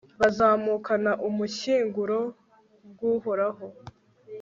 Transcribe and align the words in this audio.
bazamukana 0.19 1.11
ubushyinguro 1.27 2.19
bw'uhoraho 2.91 3.65